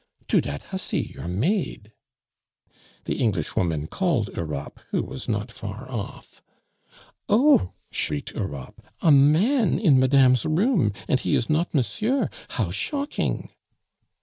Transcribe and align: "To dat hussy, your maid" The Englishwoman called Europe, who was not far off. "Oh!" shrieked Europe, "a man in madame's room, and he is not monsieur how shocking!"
"To 0.29 0.41
dat 0.41 0.63
hussy, 0.63 1.11
your 1.13 1.27
maid" 1.27 1.91
The 3.05 3.17
Englishwoman 3.21 3.85
called 3.85 4.31
Europe, 4.35 4.79
who 4.89 5.03
was 5.03 5.29
not 5.29 5.51
far 5.51 5.91
off. 5.91 6.41
"Oh!" 7.29 7.73
shrieked 7.91 8.31
Europe, 8.33 8.83
"a 9.01 9.11
man 9.11 9.77
in 9.77 9.99
madame's 9.99 10.43
room, 10.43 10.91
and 11.07 11.19
he 11.19 11.35
is 11.35 11.51
not 11.51 11.75
monsieur 11.75 12.31
how 12.49 12.71
shocking!" 12.71 13.51